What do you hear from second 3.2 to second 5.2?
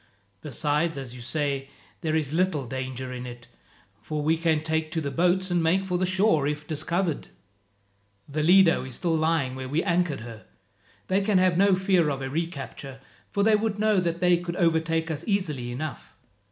it, for we can take to the